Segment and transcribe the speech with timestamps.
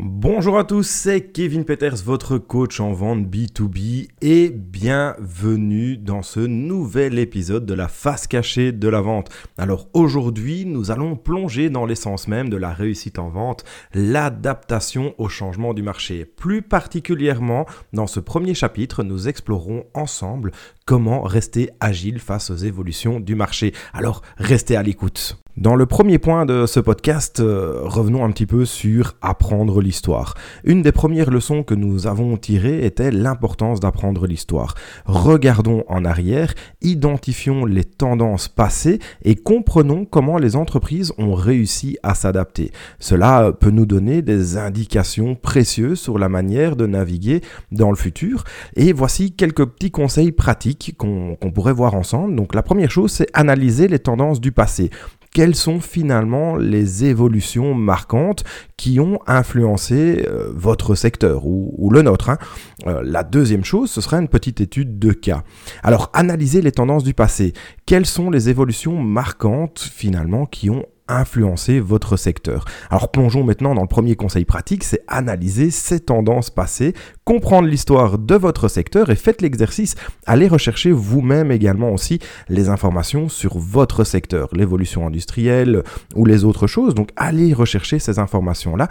[0.00, 6.40] Bonjour à tous, c'est Kevin Peters, votre coach en vente B2B et bienvenue dans ce
[6.40, 9.30] nouvel épisode de la face cachée de la vente.
[9.56, 13.62] Alors aujourd'hui, nous allons plonger dans l'essence même de la réussite en vente,
[13.94, 16.24] l'adaptation au changement du marché.
[16.24, 20.50] Plus particulièrement, dans ce premier chapitre, nous explorerons ensemble
[20.86, 23.72] comment rester agile face aux évolutions du marché.
[23.92, 25.38] Alors restez à l'écoute.
[25.56, 30.34] Dans le premier point de ce podcast, euh, revenons un petit peu sur apprendre l'histoire.
[30.64, 34.74] Une des premières leçons que nous avons tirées était l'importance d'apprendre l'histoire.
[35.04, 42.14] Regardons en arrière, identifions les tendances passées et comprenons comment les entreprises ont réussi à
[42.14, 42.72] s'adapter.
[42.98, 48.44] Cela peut nous donner des indications précieuses sur la manière de naviguer dans le futur.
[48.76, 52.34] Et voici quelques petits conseils pratiques qu'on pourrait voir ensemble.
[52.34, 54.90] Donc la première chose, c'est analyser les tendances du passé
[55.34, 58.44] quelles sont finalement les évolutions marquantes
[58.78, 62.30] qui ont influencé euh, votre secteur ou, le nôtre.
[62.30, 62.38] Hein.
[62.86, 65.42] Euh, la deuxième chose, ce sera une petite étude de cas.
[65.82, 67.52] Alors, analyser les tendances du passé.
[67.84, 72.64] Quelles sont les évolutions marquantes finalement qui ont influencer votre secteur?
[72.88, 76.94] Alors plongeons maintenant dans le premier conseil pratique, c'est analyser ces tendances passées,
[77.24, 79.94] comprendre l'histoire de votre secteur et faites l'exercice,
[80.26, 85.82] allez rechercher vous-même également aussi les informations sur votre secteur, l'évolution industrielle
[86.14, 86.94] ou les autres choses.
[86.94, 88.88] Donc allez rechercher ces informations-là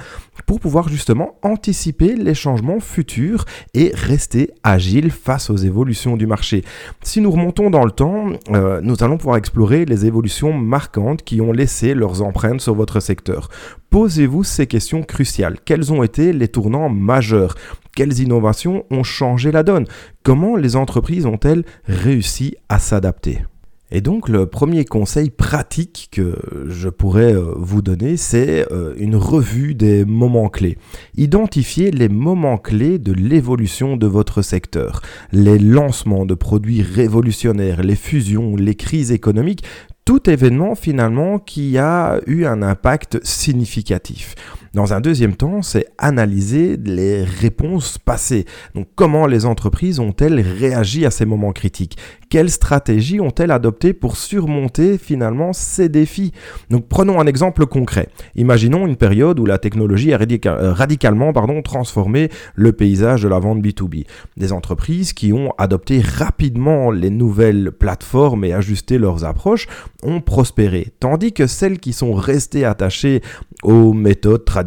[0.47, 6.63] pour pouvoir justement anticiper les changements futurs et rester agile face aux évolutions du marché.
[7.03, 11.39] Si nous remontons dans le temps, euh, nous allons pouvoir explorer les évolutions marquantes qui
[11.39, 13.49] ont laissé leurs empreintes sur votre secteur.
[13.91, 15.59] Posez-vous ces questions cruciales.
[15.63, 17.55] Quels ont été les tournants majeurs
[17.95, 19.85] Quelles innovations ont changé la donne?
[20.23, 23.43] Comment les entreprises ont-elles réussi à s'adapter?
[23.91, 26.35] Et donc le premier conseil pratique que
[26.67, 30.79] je pourrais euh, vous donner, c'est euh, une revue des moments clés.
[31.15, 35.03] Identifiez les moments clés de l'évolution de votre secteur.
[35.31, 39.63] Les lancements de produits révolutionnaires, les fusions, les crises économiques,
[40.05, 44.33] tout événement finalement qui a eu un impact significatif.
[44.73, 48.45] Dans un deuxième temps, c'est analyser les réponses passées.
[48.73, 51.95] Donc comment les entreprises ont-elles réagi à ces moments critiques?
[52.31, 56.31] Quelles stratégies ont-elles adoptées pour surmonter finalement ces défis?
[56.71, 58.09] Donc prenons un exemple concret.
[58.35, 63.61] Imaginons une période où la technologie a euh, radicalement transformé le paysage de la vente
[63.61, 64.07] B2B.
[64.37, 69.67] Des entreprises qui ont adopté rapidement les nouvelles plateformes et ajusté leurs approches
[70.01, 73.21] ont prospéré, tandis que celles qui sont restées attachées
[73.61, 74.62] aux méthodes traditionnelles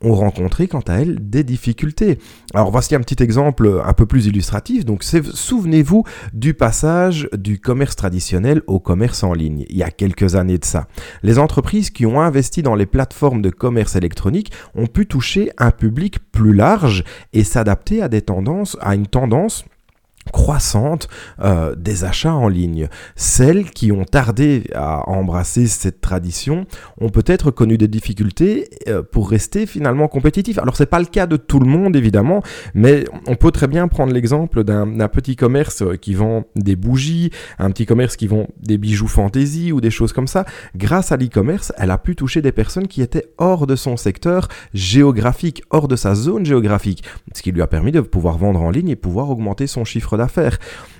[0.00, 2.18] ont rencontré quant à elles des difficultés.
[2.54, 4.84] Alors voici un petit exemple un peu plus illustratif.
[4.84, 10.34] Donc souvenez-vous du passage du commerce traditionnel au commerce en ligne, il y a quelques
[10.34, 10.88] années de ça.
[11.22, 15.70] Les entreprises qui ont investi dans les plateformes de commerce électronique ont pu toucher un
[15.70, 19.64] public plus large et s'adapter à des tendances, à une tendance
[20.30, 21.08] croissante
[21.40, 22.88] euh, des achats en ligne.
[23.16, 26.66] Celles qui ont tardé à embrasser cette tradition
[27.00, 30.58] ont peut-être connu des difficultés euh, pour rester finalement compétitifs.
[30.58, 32.42] Alors c'est pas le cas de tout le monde évidemment,
[32.74, 37.70] mais on peut très bien prendre l'exemple d'un petit commerce qui vend des bougies, un
[37.70, 40.44] petit commerce qui vend des bijoux fantaisie ou des choses comme ça.
[40.76, 44.48] Grâce à l'e-commerce, elle a pu toucher des personnes qui étaient hors de son secteur
[44.74, 47.04] géographique, hors de sa zone géographique,
[47.34, 50.11] ce qui lui a permis de pouvoir vendre en ligne et pouvoir augmenter son chiffre
[50.16, 50.58] d'affaires.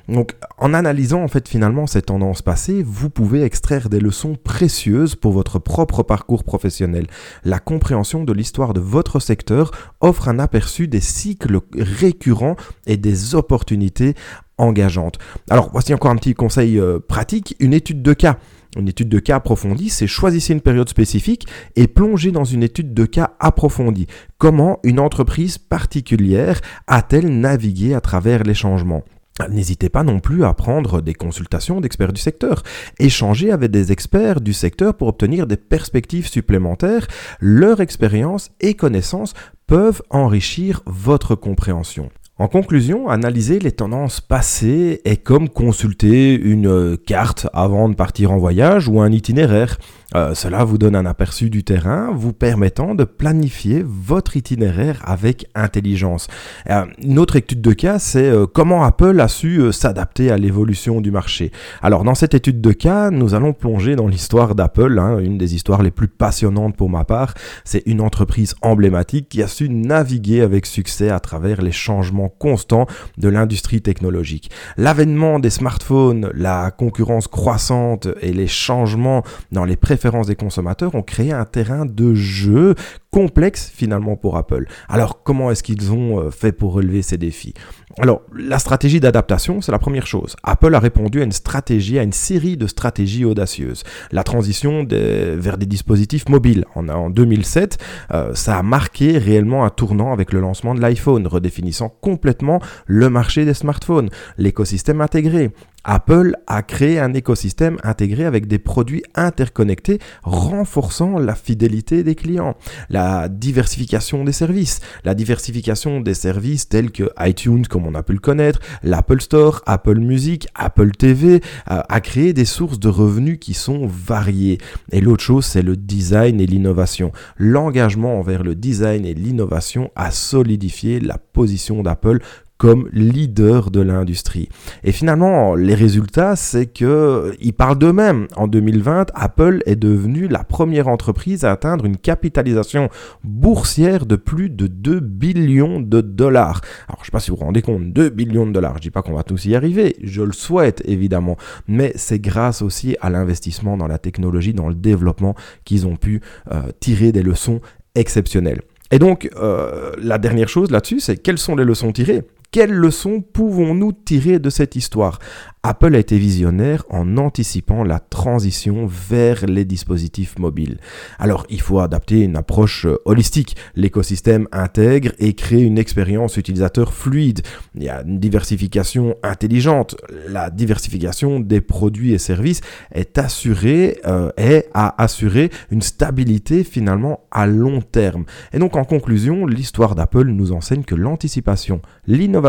[0.08, 5.14] Donc, en analysant en fait finalement ces tendances passées, vous pouvez extraire des leçons précieuses
[5.14, 7.06] pour votre propre parcours professionnel.
[7.44, 9.70] La compréhension de l'histoire de votre secteur
[10.00, 12.56] offre un aperçu des cycles récurrents
[12.86, 14.14] et des opportunités
[14.58, 15.18] engageantes.
[15.50, 18.38] Alors, voici encore un petit conseil euh, pratique, une étude de cas.
[18.78, 21.46] Une étude de cas approfondie, c'est choisissez une période spécifique
[21.76, 24.06] et plongez dans une étude de cas approfondie.
[24.38, 29.04] Comment une entreprise particulière a-t-elle navigué à travers les changements?
[29.50, 32.62] N'hésitez pas non plus à prendre des consultations d'experts du secteur.
[32.98, 37.06] Échangez avec des experts du secteur pour obtenir des perspectives supplémentaires.
[37.40, 39.34] Leur expérience et connaissances
[39.66, 42.10] peuvent enrichir votre compréhension.
[42.42, 48.36] En conclusion, analyser les tendances passées est comme consulter une carte avant de partir en
[48.36, 49.78] voyage ou un itinéraire.
[50.14, 55.46] Euh, cela vous donne un aperçu du terrain, vous permettant de planifier votre itinéraire avec
[55.54, 56.28] intelligence.
[56.70, 61.00] Euh, une autre étude de cas, c'est euh, comment Apple a su s'adapter à l'évolution
[61.00, 61.50] du marché.
[61.82, 65.54] Alors dans cette étude de cas, nous allons plonger dans l'histoire d'Apple, hein, une des
[65.54, 67.34] histoires les plus passionnantes pour ma part.
[67.64, 72.86] C'est une entreprise emblématique qui a su naviguer avec succès à travers les changements constants
[73.16, 74.50] de l'industrie technologique.
[74.76, 81.02] L'avènement des smartphones, la concurrence croissante et les changements dans les préférences des consommateurs ont
[81.02, 82.74] créé un terrain de jeu
[83.10, 84.66] complexe finalement pour Apple.
[84.88, 87.54] Alors comment est-ce qu'ils ont euh, fait pour relever ces défis?
[87.98, 90.34] Alors, la stratégie d'adaptation, c'est la première chose.
[90.42, 93.84] Apple a répondu à une stratégie, à une série de stratégies audacieuses.
[94.12, 97.76] La transition vers des dispositifs mobiles en, en 2007,
[98.12, 103.10] euh, ça a marqué réellement un tournant avec le lancement de l'iPhone, redéfinissant complètement le
[103.10, 104.08] marché des smartphones,
[104.38, 105.50] l'écosystème intégré,
[105.84, 112.56] Apple a créé un écosystème intégré avec des produits interconnectés renforçant la fidélité des clients,
[112.88, 118.12] la diversification des services, la diversification des services tels que iTunes comme on a pu
[118.12, 121.40] le connaître, l'Apple Store, Apple Music, Apple TV
[121.70, 124.58] euh, a créé des sources de revenus qui sont variées.
[124.90, 127.12] Et l'autre chose c'est le design et l'innovation.
[127.36, 132.20] L'engagement envers le design et l'innovation a solidifié la position d'Apple
[132.62, 134.48] comme leader de l'industrie.
[134.84, 138.28] Et finalement, les résultats, c'est que ils parlent d'eux-mêmes.
[138.36, 142.88] En 2020, Apple est devenue la première entreprise à atteindre une capitalisation
[143.24, 146.60] boursière de plus de 2 billions de dollars.
[146.86, 148.76] Alors, je sais pas si vous vous rendez compte, 2 billions de dollars.
[148.76, 151.36] Je dis pas qu'on va tous y arriver, je le souhaite évidemment,
[151.66, 156.20] mais c'est grâce aussi à l'investissement dans la technologie, dans le développement qu'ils ont pu
[156.52, 157.60] euh, tirer des leçons
[157.96, 158.60] exceptionnelles.
[158.92, 162.22] Et donc, euh, la dernière chose là-dessus, c'est quelles sont les leçons tirées?
[162.52, 165.18] Quelles leçons pouvons-nous tirer de cette histoire?
[165.64, 170.78] Apple a été visionnaire en anticipant la transition vers les dispositifs mobiles.
[171.20, 173.56] Alors, il faut adapter une approche euh, holistique.
[173.76, 177.42] L'écosystème intègre et crée une expérience utilisateur fluide.
[177.76, 179.94] Il y a une diversification intelligente.
[180.28, 182.60] La diversification des produits et services
[182.90, 188.24] est assurée, euh, est à assurer une stabilité finalement à long terme.
[188.52, 192.41] Et donc, en conclusion, l'histoire d'Apple nous enseigne que l'anticipation, l'innovation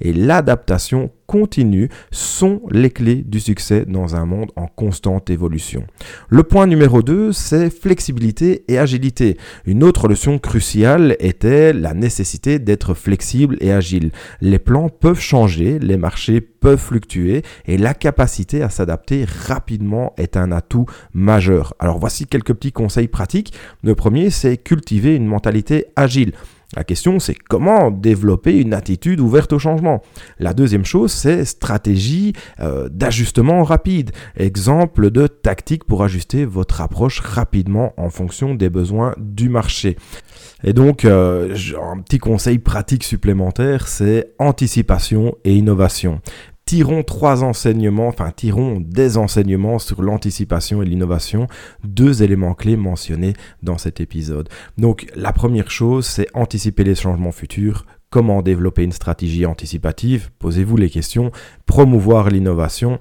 [0.00, 5.84] et l'adaptation continue sont les clés du succès dans un monde en constante évolution.
[6.30, 9.36] Le point numéro 2, c'est flexibilité et agilité.
[9.66, 14.10] Une autre leçon cruciale était la nécessité d'être flexible et agile.
[14.40, 20.38] Les plans peuvent changer, les marchés peuvent fluctuer et la capacité à s'adapter rapidement est
[20.38, 21.74] un atout majeur.
[21.78, 23.52] Alors voici quelques petits conseils pratiques.
[23.82, 26.32] Le premier, c'est cultiver une mentalité agile.
[26.76, 30.02] La question, c'est comment développer une attitude ouverte au changement.
[30.38, 34.10] La deuxième chose, c'est stratégie euh, d'ajustement rapide.
[34.36, 39.96] Exemple de tactique pour ajuster votre approche rapidement en fonction des besoins du marché.
[40.62, 46.20] Et donc, euh, un petit conseil pratique supplémentaire, c'est anticipation et innovation
[46.68, 51.48] tirons trois enseignements, enfin tirons des enseignements sur l'anticipation et l'innovation,
[51.82, 53.32] deux éléments clés mentionnés
[53.62, 54.50] dans cet épisode.
[54.76, 60.30] Donc la première chose, c'est anticiper les changements futurs, Comment développer une stratégie anticipative?
[60.38, 61.30] Posez-vous les questions.
[61.66, 63.00] Promouvoir l'innovation.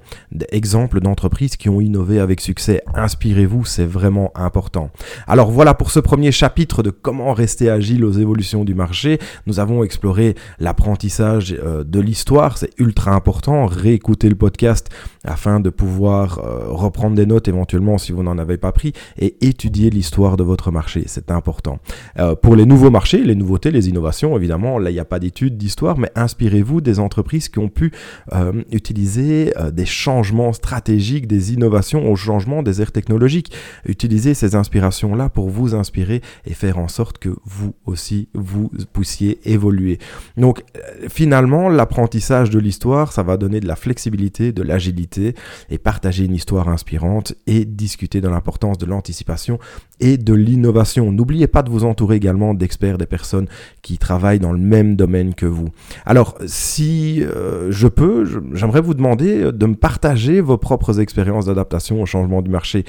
[0.52, 2.82] Exemples d'entreprises qui ont innové avec succès.
[2.94, 4.92] Inspirez-vous, c'est vraiment important.
[5.26, 9.18] Alors voilà pour ce premier chapitre de comment rester agile aux évolutions du marché.
[9.46, 12.58] Nous avons exploré l'apprentissage euh, de l'histoire.
[12.58, 13.66] C'est ultra important.
[13.66, 14.90] Réécoutez le podcast
[15.24, 19.38] afin de pouvoir euh, reprendre des notes éventuellement si vous n'en avez pas pris et
[19.40, 21.04] étudier l'histoire de votre marché.
[21.06, 21.80] C'est important.
[22.20, 25.58] Euh, pour les nouveaux marchés, les nouveautés, les innovations, évidemment, là, n'y a pas d'études
[25.58, 27.92] d'histoire, mais inspirez-vous des entreprises qui ont pu
[28.34, 33.52] euh, utiliser euh, des changements stratégiques, des innovations au changement des aires technologiques.
[33.86, 39.40] Utilisez ces inspirations-là pour vous inspirer et faire en sorte que vous aussi, vous puissiez
[39.46, 40.00] évoluer.
[40.38, 45.36] Donc, euh, finalement, l'apprentissage de l'histoire, ça va donner de la flexibilité, de l'agilité
[45.70, 49.60] et partager une histoire inspirante et discuter de l'importance de l'anticipation
[50.00, 51.12] et de l'innovation.
[51.12, 53.48] N'oubliez pas de vous entourer également d'experts, des personnes
[53.82, 55.70] qui travaillent dans le même domaine que vous.
[56.06, 62.02] Alors, si euh, je peux, j'aimerais vous demander de me partager vos propres expériences d'adaptation
[62.02, 62.86] au changement du marché.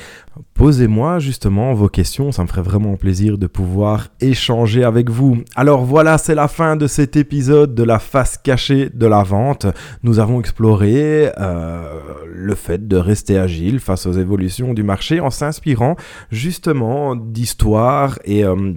[0.58, 5.44] Posez-moi justement vos questions, ça me ferait vraiment plaisir de pouvoir échanger avec vous.
[5.54, 9.68] Alors voilà, c'est la fin de cet épisode de la face cachée de la vente.
[10.02, 15.30] Nous avons exploré euh, le fait de rester agile face aux évolutions du marché en
[15.30, 15.94] s'inspirant
[16.32, 18.72] justement d'histoires et euh,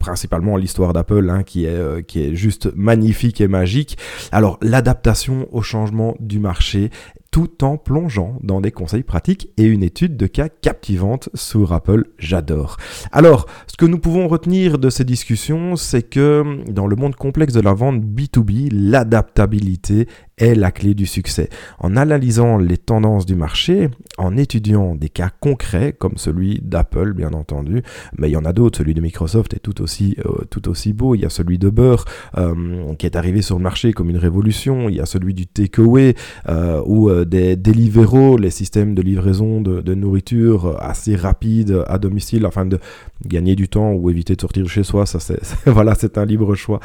[0.00, 3.98] principalement l'histoire d'Apple hein, qui est qui est juste magnifique et magique.
[4.32, 6.90] Alors l'adaptation au changement du marché
[7.30, 12.04] tout en plongeant dans des conseils pratiques et une étude de cas captivante sur Apple.
[12.18, 12.76] J'adore.
[13.12, 17.52] Alors, ce que nous pouvons retenir de ces discussions, c'est que dans le monde complexe
[17.52, 20.08] de la vente B2B, l'adaptabilité
[20.40, 21.48] est la clé du succès.
[21.78, 27.32] En analysant les tendances du marché, en étudiant des cas concrets comme celui d'Apple bien
[27.32, 27.82] entendu,
[28.16, 30.92] mais il y en a d'autres, celui de Microsoft est tout aussi, euh, tout aussi
[30.92, 32.04] beau, il y a celui de Beurre
[32.38, 35.46] euh, qui est arrivé sur le marché comme une révolution, il y a celui du
[35.46, 36.14] takeaway
[36.48, 42.78] euh, des Deliveroo, les systèmes de livraison de, nourriture assez rapides à domicile afin de
[43.26, 46.24] gagner du temps ou éviter de sortir de chez soi, ça c'est voilà, c'est un
[46.24, 46.80] libre choix.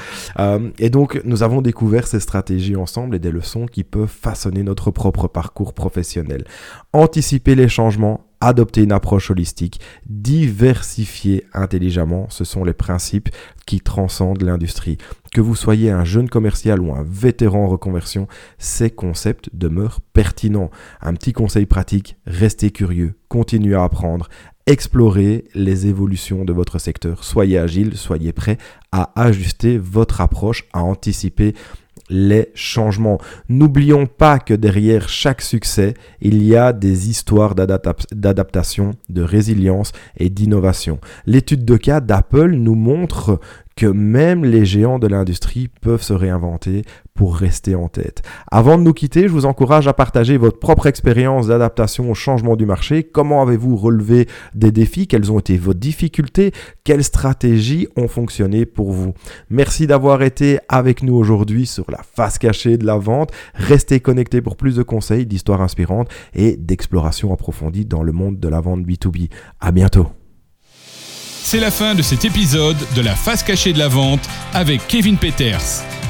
[0.80, 4.92] et donc nous avons découvert ces stratégies ensemble et des leçons qui peuvent façonner notre
[4.92, 6.46] propre parcours professionnel.
[6.94, 13.30] Anticiper les changements, adopter une approche holistique, diversifier intelligemment, ce sont les principes
[13.66, 14.98] qui transcendent l'industrie.
[15.34, 20.70] Que vous soyez un jeune commercial ou un vétéran en reconversion, ces concepts demeurent pertinents.
[21.02, 24.30] Un petit conseil pratique, restez curieux, continuez à apprendre,
[24.68, 28.58] explorez les évolutions de votre secteur, soyez agile, soyez prêt
[28.92, 31.56] à ajuster votre approche, à anticiper
[32.10, 33.20] les changements.
[33.50, 40.30] N'oublions pas que derrière chaque succès, il y a des histoires d'adaptation, de résilience et
[40.30, 41.00] d'innovation.
[41.26, 43.40] L'étude de cas d'Apple nous montre
[43.75, 48.22] que même les géants de l'industrie peuvent se réinventer pour rester en tête.
[48.51, 52.55] Avant de nous quitter, je vous encourage à partager votre propre expérience d'adaptation au changement
[52.55, 53.03] du marché.
[53.03, 55.08] Comment avez-vous relevé des défis?
[55.08, 56.51] Quelles ont été vos difficultés?
[56.84, 59.13] Quelles stratégies ont fonctionné pour vous?
[59.50, 63.32] Merci d'avoir été avec nous aujourd'hui sur la face cachée de la vente.
[63.53, 68.48] Restez connectés pour plus de conseils, d'histoires inspirantes et d'exploration approfondie dans le monde de
[68.48, 69.29] la vente B2B.
[69.60, 70.08] À bientôt.
[71.48, 75.16] C'est la fin de cet épisode de la face cachée de la vente avec Kevin
[75.16, 75.62] Peters.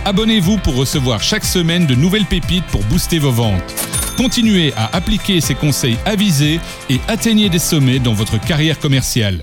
[0.06, 3.76] Abonnez-vous pour recevoir chaque semaine de nouvelles pépites pour booster vos ventes.
[4.16, 9.42] Continuez à appliquer ces conseils avisés et atteignez des sommets dans votre carrière commerciale.